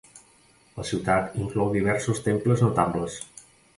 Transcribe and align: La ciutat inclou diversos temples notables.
La 0.77 0.85
ciutat 0.91 1.37
inclou 1.43 1.69
diversos 1.75 2.23
temples 2.31 2.65
notables. 2.67 3.19